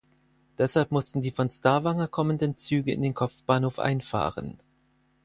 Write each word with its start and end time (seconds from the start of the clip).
Deshalb 0.57 0.89
mussten 0.89 1.21
die 1.21 1.29
von 1.29 1.47
Stavanger 1.47 2.07
kommenden 2.07 2.57
Züge 2.57 2.91
in 2.91 3.03
den 3.03 3.13
Kopfbahnhof 3.13 3.77
einfahren. 3.77 4.57